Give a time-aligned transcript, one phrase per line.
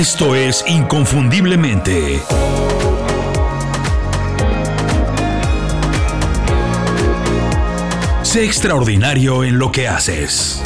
[0.00, 2.22] Esto es Inconfundiblemente.
[8.22, 10.62] Sé extraordinario en lo que haces.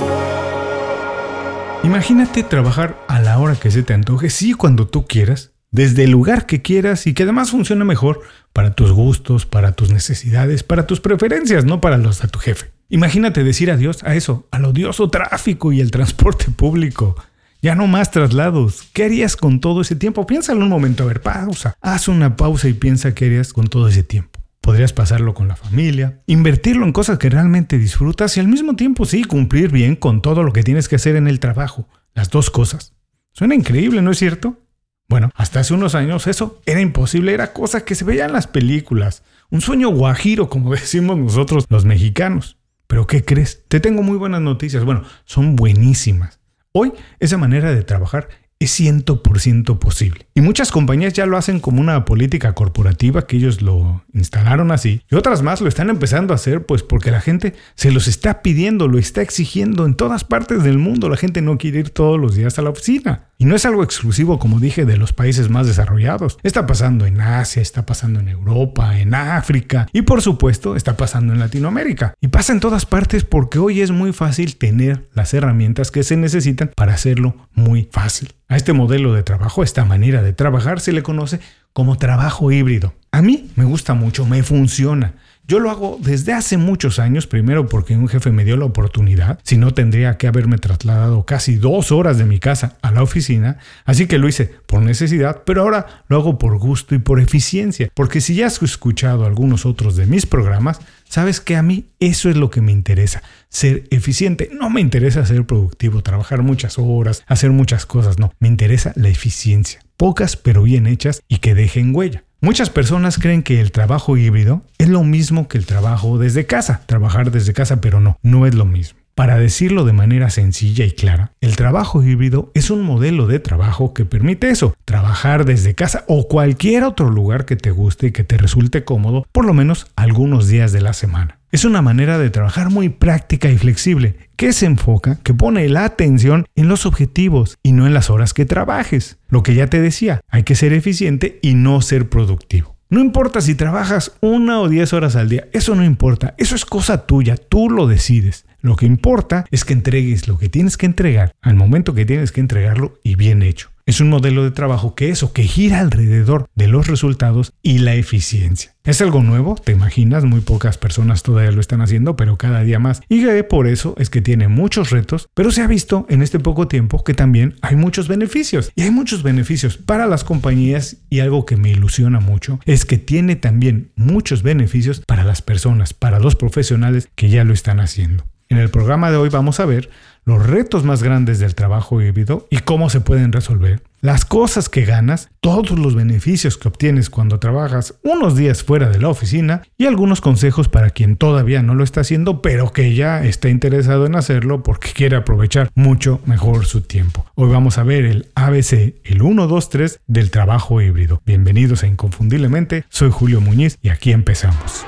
[1.82, 6.12] Imagínate trabajar a la hora que se te antoje, sí, cuando tú quieras, desde el
[6.12, 8.20] lugar que quieras y que además funcione mejor
[8.52, 12.70] para tus gustos, para tus necesidades, para tus preferencias, no para los de tu jefe.
[12.88, 17.16] Imagínate decir adiós a eso, al odioso tráfico y el transporte público.
[17.64, 18.90] Ya no más traslados.
[18.92, 20.26] ¿Qué harías con todo ese tiempo?
[20.26, 21.78] Piénsalo un momento, a ver, pausa.
[21.80, 24.38] Haz una pausa y piensa qué harías con todo ese tiempo.
[24.60, 29.06] Podrías pasarlo con la familia, invertirlo en cosas que realmente disfrutas y al mismo tiempo
[29.06, 31.88] sí cumplir bien con todo lo que tienes que hacer en el trabajo.
[32.12, 32.92] Las dos cosas.
[33.32, 34.60] Suena increíble, ¿no es cierto?
[35.08, 38.46] Bueno, hasta hace unos años eso era imposible, era cosa que se veía en las
[38.46, 39.22] películas.
[39.48, 42.58] Un sueño guajiro, como decimos nosotros los mexicanos.
[42.86, 43.64] Pero ¿qué crees?
[43.68, 44.84] Te tengo muy buenas noticias.
[44.84, 46.43] Bueno, son buenísimas.
[46.76, 48.26] Hoy esa manera de trabajar
[48.58, 50.26] es 100% posible.
[50.34, 55.02] Y muchas compañías ya lo hacen como una política corporativa que ellos lo instalaron así.
[55.10, 58.42] Y otras más lo están empezando a hacer pues porque la gente se los está
[58.42, 61.08] pidiendo, lo está exigiendo en todas partes del mundo.
[61.08, 63.28] La gente no quiere ir todos los días a la oficina.
[63.36, 66.38] Y no es algo exclusivo, como dije, de los países más desarrollados.
[66.42, 71.32] Está pasando en Asia, está pasando en Europa, en África y por supuesto está pasando
[71.32, 72.14] en Latinoamérica.
[72.20, 76.16] Y pasa en todas partes porque hoy es muy fácil tener las herramientas que se
[76.16, 78.34] necesitan para hacerlo muy fácil.
[78.54, 81.40] A este modelo de trabajo, a esta manera de trabajar, se le conoce
[81.72, 82.94] como trabajo híbrido.
[83.10, 85.14] A mí me gusta mucho, me funciona.
[85.48, 89.40] Yo lo hago desde hace muchos años, primero porque un jefe me dio la oportunidad,
[89.42, 93.58] si no tendría que haberme trasladado casi dos horas de mi casa a la oficina,
[93.86, 97.90] así que lo hice por necesidad, pero ahora lo hago por gusto y por eficiencia,
[97.92, 100.78] porque si ya has escuchado algunos otros de mis programas,
[101.14, 105.24] sabes que a mí eso es lo que me interesa, ser eficiente, no me interesa
[105.24, 110.64] ser productivo, trabajar muchas horas, hacer muchas cosas, no, me interesa la eficiencia, pocas pero
[110.64, 112.24] bien hechas y que dejen huella.
[112.40, 116.82] Muchas personas creen que el trabajo híbrido es lo mismo que el trabajo desde casa,
[116.86, 118.98] trabajar desde casa, pero no, no es lo mismo.
[119.14, 123.94] Para decirlo de manera sencilla y clara, el trabajo híbrido es un modelo de trabajo
[123.94, 128.24] que permite eso, trabajar desde casa o cualquier otro lugar que te guste y que
[128.24, 131.38] te resulte cómodo por lo menos algunos días de la semana.
[131.52, 135.84] Es una manera de trabajar muy práctica y flexible, que se enfoca, que pone la
[135.84, 139.18] atención en los objetivos y no en las horas que trabajes.
[139.28, 142.74] Lo que ya te decía, hay que ser eficiente y no ser productivo.
[142.90, 146.64] No importa si trabajas una o diez horas al día, eso no importa, eso es
[146.64, 148.46] cosa tuya, tú lo decides.
[148.64, 152.32] Lo que importa es que entregues lo que tienes que entregar al momento que tienes
[152.32, 153.68] que entregarlo y bien hecho.
[153.84, 157.94] Es un modelo de trabajo que eso, que gira alrededor de los resultados y la
[157.94, 158.74] eficiencia.
[158.82, 159.56] ¿Es algo nuevo?
[159.56, 160.24] ¿Te imaginas?
[160.24, 163.02] Muy pocas personas todavía lo están haciendo, pero cada día más.
[163.10, 166.66] Y por eso es que tiene muchos retos, pero se ha visto en este poco
[166.66, 168.72] tiempo que también hay muchos beneficios.
[168.74, 172.96] Y hay muchos beneficios para las compañías y algo que me ilusiona mucho es que
[172.96, 178.24] tiene también muchos beneficios para las personas, para los profesionales que ya lo están haciendo.
[178.54, 179.90] En el programa de hoy vamos a ver
[180.24, 184.84] los retos más grandes del trabajo híbrido y cómo se pueden resolver, las cosas que
[184.84, 189.86] ganas, todos los beneficios que obtienes cuando trabajas unos días fuera de la oficina y
[189.86, 194.14] algunos consejos para quien todavía no lo está haciendo pero que ya está interesado en
[194.14, 197.26] hacerlo porque quiere aprovechar mucho mejor su tiempo.
[197.34, 201.20] Hoy vamos a ver el ABC, el 1, 2, 3 del trabajo híbrido.
[201.26, 204.86] Bienvenidos a Inconfundiblemente, soy Julio Muñiz y aquí empezamos.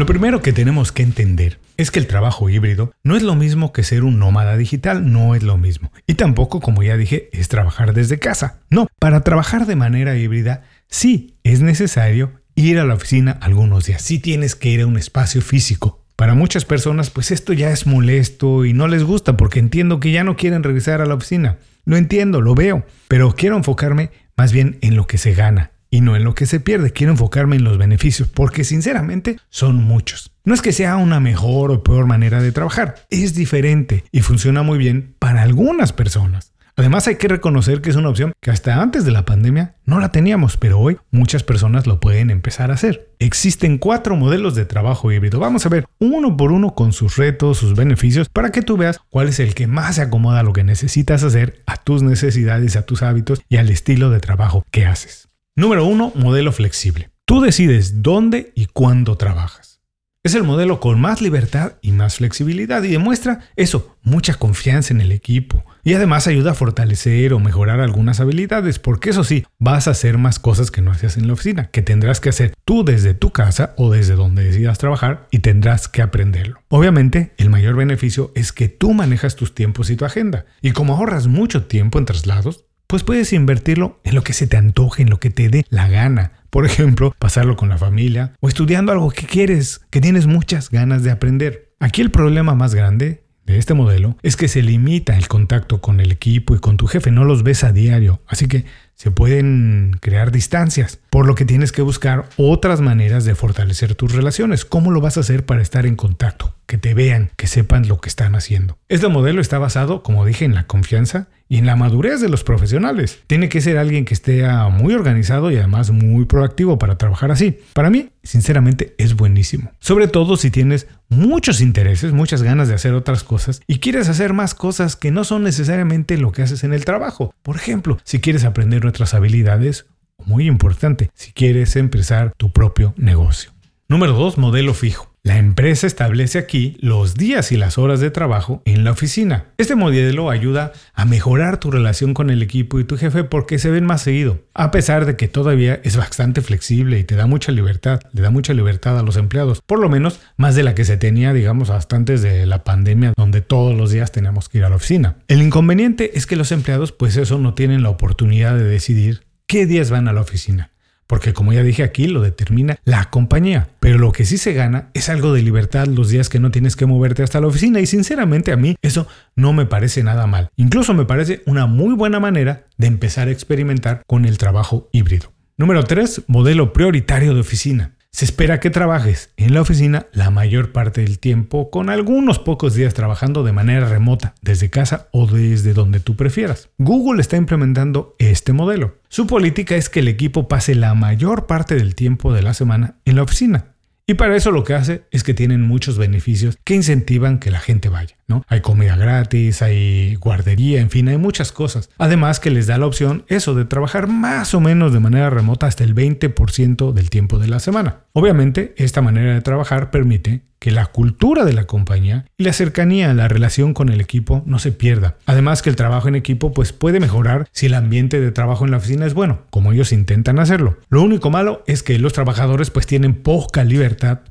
[0.00, 3.70] Lo primero que tenemos que entender es que el trabajo híbrido no es lo mismo
[3.70, 5.92] que ser un nómada digital, no es lo mismo.
[6.06, 8.60] Y tampoco, como ya dije, es trabajar desde casa.
[8.70, 14.00] No, para trabajar de manera híbrida sí es necesario ir a la oficina algunos días.
[14.00, 16.02] Sí tienes que ir a un espacio físico.
[16.16, 20.12] Para muchas personas, pues esto ya es molesto y no les gusta porque entiendo que
[20.12, 21.58] ya no quieren regresar a la oficina.
[21.84, 26.00] Lo entiendo, lo veo, pero quiero enfocarme más bien en lo que se gana, y
[26.00, 26.92] no en lo que se pierde.
[26.92, 30.30] Quiero enfocarme en los beneficios porque sinceramente son muchos.
[30.44, 34.62] No es que sea una mejor o peor manera de trabajar, es diferente y funciona
[34.62, 36.50] muy bien para algunas personas.
[36.76, 40.00] Además hay que reconocer que es una opción que hasta antes de la pandemia no
[40.00, 43.10] la teníamos, pero hoy muchas personas lo pueden empezar a hacer.
[43.18, 45.40] Existen cuatro modelos de trabajo híbrido.
[45.40, 48.98] Vamos a ver uno por uno con sus retos, sus beneficios, para que tú veas
[49.10, 52.76] cuál es el que más se acomoda a lo que necesitas hacer, a tus necesidades,
[52.76, 55.29] a tus hábitos y al estilo de trabajo que haces.
[55.56, 56.12] Número 1.
[56.14, 57.10] Modelo flexible.
[57.24, 59.80] Tú decides dónde y cuándo trabajas.
[60.22, 65.00] Es el modelo con más libertad y más flexibilidad y demuestra eso, mucha confianza en
[65.00, 69.88] el equipo, Y además ayuda a fortalecer o mejorar algunas habilidades, porque eso sí, vas
[69.88, 72.84] a hacer más cosas que no hacías en la oficina, que tendrás que hacer tú
[72.84, 76.60] desde tu casa o desde donde decidas trabajar y tendrás que aprenderlo.
[76.68, 80.44] Obviamente, el mayor beneficio es que tú manejas tus tiempos y tu agenda.
[80.60, 84.56] Y como ahorras mucho tiempo en traslados, pues puedes invertirlo en lo que se te
[84.56, 86.32] antoje, en lo que te dé la gana.
[86.50, 91.04] Por ejemplo, pasarlo con la familia o estudiando algo que quieres, que tienes muchas ganas
[91.04, 91.72] de aprender.
[91.78, 96.00] Aquí el problema más grande de este modelo es que se limita el contacto con
[96.00, 98.64] el equipo y con tu jefe, no los ves a diario, así que
[98.94, 104.12] se pueden crear distancias, por lo que tienes que buscar otras maneras de fortalecer tus
[104.12, 104.64] relaciones.
[104.64, 106.54] ¿Cómo lo vas a hacer para estar en contacto?
[106.66, 108.76] Que te vean, que sepan lo que están haciendo.
[108.88, 112.44] Este modelo está basado, como dije, en la confianza y en la madurez de los
[112.44, 113.20] profesionales.
[113.26, 117.58] Tiene que ser alguien que esté muy organizado y además muy proactivo para trabajar así.
[117.74, 119.72] Para mí, sinceramente, es buenísimo.
[119.80, 124.32] Sobre todo si tienes muchos intereses, muchas ganas de hacer otras cosas y quieres hacer
[124.32, 127.34] más cosas que no son necesariamente lo que haces en el trabajo.
[127.42, 129.86] Por ejemplo, si quieres aprender otras habilidades,
[130.24, 133.50] muy importante, si quieres empezar tu propio negocio.
[133.88, 135.09] Número 2, modelo fijo.
[135.22, 139.48] La empresa establece aquí los días y las horas de trabajo en la oficina.
[139.58, 143.70] Este modelo ayuda a mejorar tu relación con el equipo y tu jefe porque se
[143.70, 147.52] ven más seguido, a pesar de que todavía es bastante flexible y te da mucha
[147.52, 150.86] libertad, le da mucha libertad a los empleados, por lo menos más de la que
[150.86, 154.64] se tenía, digamos, hasta antes de la pandemia, donde todos los días teníamos que ir
[154.64, 155.16] a la oficina.
[155.28, 159.66] El inconveniente es que los empleados, pues eso, no tienen la oportunidad de decidir qué
[159.66, 160.70] días van a la oficina
[161.10, 163.66] porque como ya dije aquí, lo determina la compañía.
[163.80, 166.76] Pero lo que sí se gana es algo de libertad los días que no tienes
[166.76, 170.50] que moverte hasta la oficina y sinceramente a mí eso no me parece nada mal.
[170.54, 175.32] Incluso me parece una muy buena manera de empezar a experimentar con el trabajo híbrido.
[175.56, 176.26] Número 3.
[176.28, 177.96] Modelo prioritario de oficina.
[178.12, 182.74] Se espera que trabajes en la oficina la mayor parte del tiempo, con algunos pocos
[182.74, 186.70] días trabajando de manera remota, desde casa o desde donde tú prefieras.
[186.78, 188.96] Google está implementando este modelo.
[189.08, 192.96] Su política es que el equipo pase la mayor parte del tiempo de la semana
[193.04, 193.69] en la oficina.
[194.10, 197.60] Y para eso lo que hace es que tienen muchos beneficios que incentivan que la
[197.60, 198.42] gente vaya, ¿no?
[198.48, 201.90] Hay comida gratis, hay guardería, en fin, hay muchas cosas.
[201.96, 205.68] Además que les da la opción eso de trabajar más o menos de manera remota
[205.68, 208.00] hasta el 20% del tiempo de la semana.
[208.12, 213.14] Obviamente, esta manera de trabajar permite que la cultura de la compañía y la cercanía
[213.14, 215.16] la relación con el equipo no se pierda.
[215.24, 218.70] Además que el trabajo en equipo pues puede mejorar si el ambiente de trabajo en
[218.70, 220.76] la oficina es bueno, como ellos intentan hacerlo.
[220.90, 223.64] Lo único malo es que los trabajadores pues tienen poca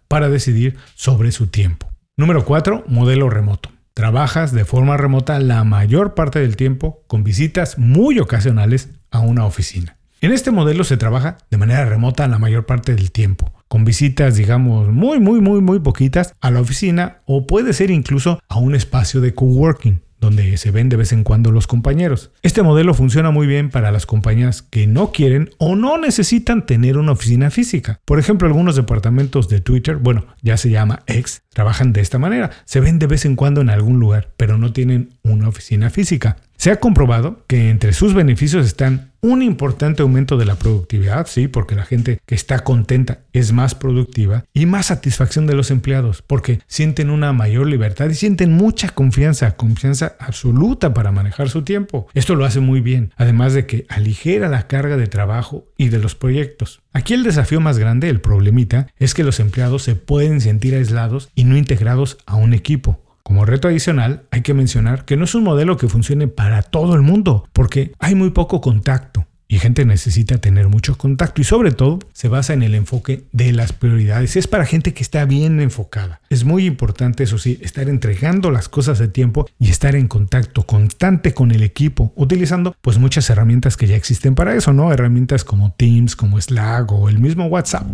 [0.07, 1.89] para decidir sobre su tiempo.
[2.17, 2.83] Número 4.
[2.87, 3.69] Modelo remoto.
[3.93, 9.45] Trabajas de forma remota la mayor parte del tiempo con visitas muy ocasionales a una
[9.45, 9.97] oficina.
[10.21, 14.35] En este modelo se trabaja de manera remota la mayor parte del tiempo con visitas,
[14.35, 18.75] digamos, muy, muy, muy, muy poquitas a la oficina o puede ser incluso a un
[18.75, 22.31] espacio de coworking donde se ven de vez en cuando los compañeros.
[22.41, 26.97] Este modelo funciona muy bien para las compañías que no quieren o no necesitan tener
[26.97, 27.99] una oficina física.
[28.05, 32.51] Por ejemplo, algunos departamentos de Twitter, bueno, ya se llama X, trabajan de esta manera.
[32.65, 36.37] Se ven de vez en cuando en algún lugar, pero no tienen una oficina física.
[36.59, 41.47] Se ha comprobado que entre sus beneficios están un importante aumento de la productividad, sí,
[41.47, 46.21] porque la gente que está contenta es más productiva y más satisfacción de los empleados,
[46.21, 52.09] porque sienten una mayor libertad y sienten mucha confianza, confianza absoluta para manejar su tiempo.
[52.13, 55.99] Esto lo hace muy bien, además de que aligera la carga de trabajo y de
[55.99, 56.81] los proyectos.
[56.91, 61.29] Aquí el desafío más grande, el problemita, es que los empleados se pueden sentir aislados
[61.35, 62.99] y no integrados a un equipo.
[63.29, 66.95] Como reto adicional, hay que mencionar que no es un modelo que funcione para todo
[66.95, 71.71] el mundo, porque hay muy poco contacto y gente necesita tener mucho contacto y sobre
[71.71, 74.35] todo se basa en el enfoque de las prioridades.
[74.35, 76.21] Es para gente que está bien enfocada.
[76.31, 80.63] Es muy importante, eso sí, estar entregando las cosas de tiempo y estar en contacto
[80.63, 84.91] constante con el equipo, utilizando pues muchas herramientas que ya existen para eso, ¿no?
[84.91, 87.85] Herramientas como Teams, como Slack o el mismo WhatsApp.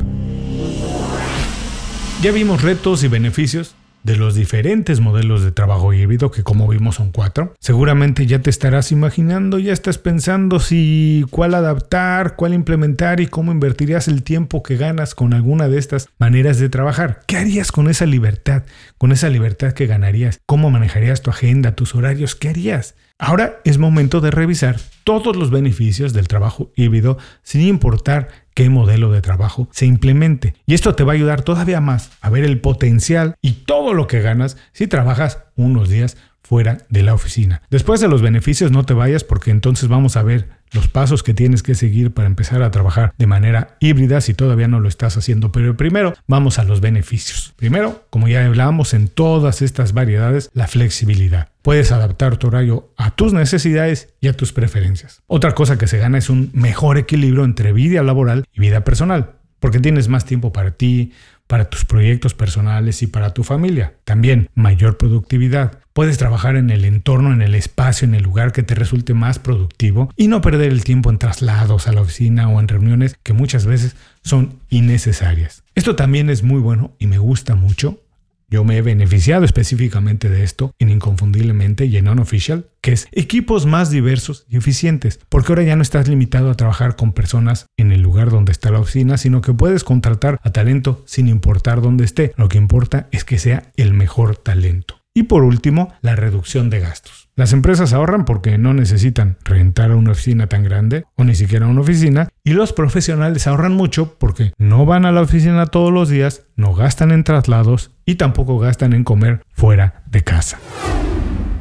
[2.22, 3.76] Ya vimos retos y beneficios
[4.06, 7.56] de los diferentes modelos de trabajo híbrido, que como vimos son cuatro.
[7.60, 13.52] Seguramente ya te estarás imaginando, ya estás pensando si cuál adaptar, cuál implementar y cómo
[13.52, 17.22] invertirías el tiempo que ganas con alguna de estas maneras de trabajar.
[17.26, 18.64] ¿Qué harías con esa libertad?
[19.00, 20.40] Con esa libertad que ganarías.
[20.46, 22.36] ¿Cómo manejarías tu agenda, tus horarios?
[22.36, 22.94] ¿Qué harías?
[23.18, 29.12] Ahora es momento de revisar todos los beneficios del trabajo híbrido sin importar qué modelo
[29.12, 30.56] de trabajo se implemente.
[30.66, 34.08] Y esto te va a ayudar todavía más a ver el potencial y todo lo
[34.08, 37.62] que ganas si trabajas unos días fuera de la oficina.
[37.70, 41.34] Después de los beneficios no te vayas porque entonces vamos a ver los pasos que
[41.34, 45.18] tienes que seguir para empezar a trabajar de manera híbrida si todavía no lo estás
[45.18, 45.52] haciendo.
[45.52, 47.54] Pero primero vamos a los beneficios.
[47.56, 51.50] Primero, como ya hablábamos en todas estas variedades, la flexibilidad.
[51.62, 55.24] Puedes adaptar tu horario a tus necesidades y a tus preferencias.
[55.26, 59.32] Otra cosa que se gana es un mejor equilibrio entre vida laboral y vida personal,
[59.60, 61.14] porque tienes más tiempo para ti,
[61.48, 63.96] para tus proyectos personales y para tu familia.
[64.04, 65.80] También mayor productividad.
[65.96, 69.40] Puedes trabajar en el entorno, en el espacio, en el lugar que te resulte más
[69.40, 73.32] productivo y no perder el tiempo en traslados a la oficina o en reuniones que
[73.32, 75.64] muchas veces son innecesarias.
[75.74, 78.02] Esto también es muy bueno y me gusta mucho
[78.48, 83.66] yo me he beneficiado específicamente de esto en Inconfundiblemente y en Unofficial, que es equipos
[83.66, 87.92] más diversos y eficientes, porque ahora ya no estás limitado a trabajar con personas en
[87.92, 92.06] el lugar donde está la oficina, sino que puedes contratar a talento sin importar dónde
[92.06, 92.34] esté.
[92.38, 95.05] Lo que importa es que sea el mejor talento.
[95.18, 97.30] Y por último, la reducción de gastos.
[97.38, 101.82] Las empresas ahorran porque no necesitan rentar una oficina tan grande o ni siquiera una
[101.82, 106.44] oficina y los profesionales ahorran mucho porque no van a la oficina todos los días,
[106.58, 110.60] no gastan en traslados y tampoco gastan en comer fuera de casa.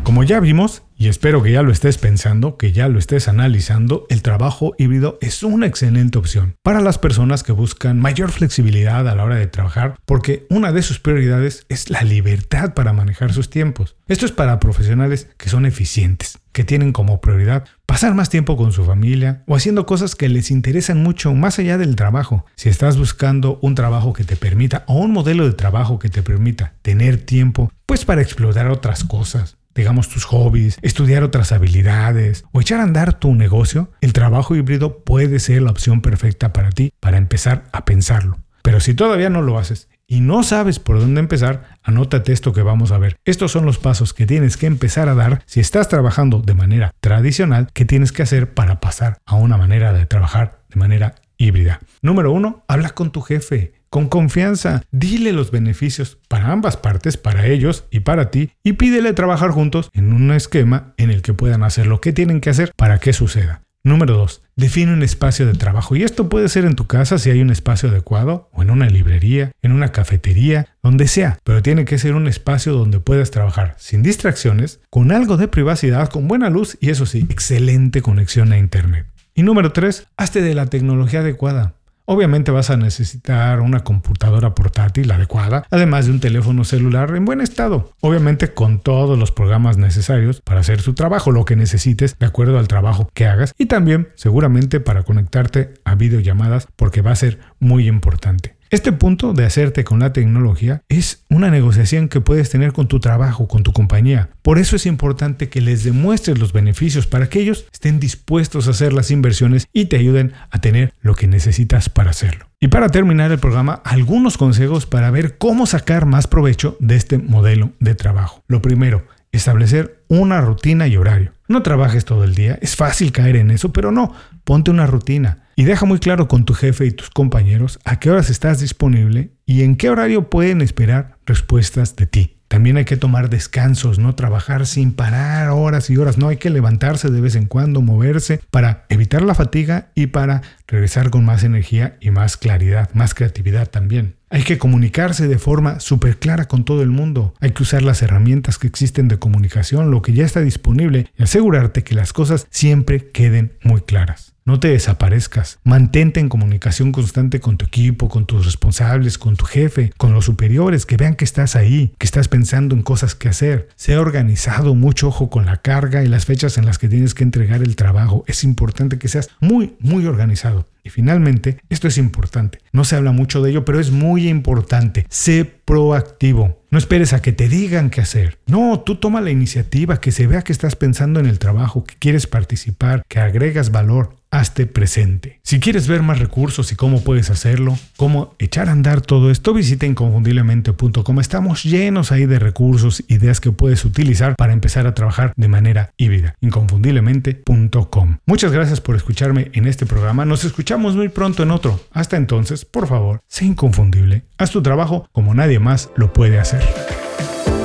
[0.04, 4.04] Como ya vimos, y espero que ya lo estés pensando, que ya lo estés analizando,
[4.10, 9.14] el trabajo híbrido es una excelente opción para las personas que buscan mayor flexibilidad a
[9.14, 13.48] la hora de trabajar, porque una de sus prioridades es la libertad para manejar sus
[13.48, 13.96] tiempos.
[14.06, 18.72] Esto es para profesionales que son eficientes, que tienen como prioridad pasar más tiempo con
[18.72, 22.44] su familia o haciendo cosas que les interesan mucho más allá del trabajo.
[22.56, 26.22] Si estás buscando un trabajo que te permita o un modelo de trabajo que te
[26.22, 32.60] permita tener tiempo, pues para explorar otras cosas digamos, tus hobbies, estudiar otras habilidades o
[32.60, 36.92] echar a andar tu negocio, el trabajo híbrido puede ser la opción perfecta para ti
[37.00, 38.38] para empezar a pensarlo.
[38.62, 42.62] Pero si todavía no lo haces y no sabes por dónde empezar, anótate esto que
[42.62, 43.16] vamos a ver.
[43.24, 46.92] Estos son los pasos que tienes que empezar a dar si estás trabajando de manera
[47.00, 51.80] tradicional, que tienes que hacer para pasar a una manera de trabajar de manera híbrida.
[52.00, 54.82] Número uno, habla con tu jefe con confianza.
[54.90, 59.88] Dile los beneficios para ambas partes, para ellos y para ti, y pídele trabajar juntos
[59.92, 63.12] en un esquema en el que puedan hacer lo que tienen que hacer para que
[63.12, 63.62] suceda.
[63.84, 64.42] Número 2.
[64.56, 67.50] Define un espacio de trabajo y esto puede ser en tu casa si hay un
[67.50, 72.16] espacio adecuado o en una librería, en una cafetería, donde sea, pero tiene que ser
[72.16, 76.90] un espacio donde puedas trabajar sin distracciones, con algo de privacidad, con buena luz y
[76.90, 79.06] eso sí, excelente conexión a Internet.
[79.36, 80.08] Y número 3.
[80.16, 81.74] Hazte de la tecnología adecuada.
[82.06, 87.40] Obviamente vas a necesitar una computadora portátil adecuada, además de un teléfono celular en buen
[87.40, 92.26] estado, obviamente con todos los programas necesarios para hacer tu trabajo, lo que necesites de
[92.26, 97.16] acuerdo al trabajo que hagas y también seguramente para conectarte a videollamadas porque va a
[97.16, 98.54] ser muy importante.
[98.74, 102.98] Este punto de hacerte con la tecnología es una negociación que puedes tener con tu
[102.98, 104.30] trabajo, con tu compañía.
[104.42, 108.72] Por eso es importante que les demuestres los beneficios para que ellos estén dispuestos a
[108.72, 112.46] hacer las inversiones y te ayuden a tener lo que necesitas para hacerlo.
[112.58, 117.18] Y para terminar el programa, algunos consejos para ver cómo sacar más provecho de este
[117.18, 118.42] modelo de trabajo.
[118.48, 121.32] Lo primero, establecer una rutina y horario.
[121.46, 124.14] No trabajes todo el día, es fácil caer en eso, pero no,
[124.44, 125.40] ponte una rutina.
[125.56, 129.30] Y deja muy claro con tu jefe y tus compañeros a qué horas estás disponible
[129.46, 132.34] y en qué horario pueden esperar respuestas de ti.
[132.48, 136.18] También hay que tomar descansos, no trabajar sin parar horas y horas.
[136.18, 140.42] No hay que levantarse de vez en cuando, moverse para evitar la fatiga y para
[140.68, 144.16] regresar con más energía y más claridad, más creatividad también.
[144.30, 147.34] Hay que comunicarse de forma súper clara con todo el mundo.
[147.40, 151.22] Hay que usar las herramientas que existen de comunicación, lo que ya está disponible y
[151.24, 154.33] asegurarte que las cosas siempre queden muy claras.
[154.46, 155.58] No te desaparezcas.
[155.64, 160.26] Mantente en comunicación constante con tu equipo, con tus responsables, con tu jefe, con los
[160.26, 163.70] superiores, que vean que estás ahí, que estás pensando en cosas que hacer.
[163.76, 167.24] Sea organizado, mucho ojo con la carga y las fechas en las que tienes que
[167.24, 168.22] entregar el trabajo.
[168.26, 170.66] Es importante que seas muy, muy organizado.
[170.84, 172.58] Y finalmente, esto es importante.
[172.72, 175.06] No se habla mucho de ello, pero es muy importante.
[175.08, 176.60] Sé proactivo.
[176.70, 178.38] No esperes a que te digan qué hacer.
[178.46, 181.94] No, tú toma la iniciativa, que se vea que estás pensando en el trabajo, que
[181.98, 185.38] quieres participar, que agregas valor hazte presente.
[185.44, 189.54] Si quieres ver más recursos y cómo puedes hacerlo, cómo echar a andar todo esto,
[189.54, 191.20] visita inconfundiblemente.com.
[191.20, 195.92] Estamos llenos ahí de recursos, ideas que puedes utilizar para empezar a trabajar de manera
[195.96, 196.34] híbrida.
[196.40, 198.16] inconfundiblemente.com.
[198.26, 200.24] Muchas gracias por escucharme en este programa.
[200.24, 201.78] Nos escuchamos muy pronto en otro.
[201.92, 204.24] Hasta entonces, por favor, sé inconfundible.
[204.38, 206.62] Haz tu trabajo como nadie más lo puede hacer.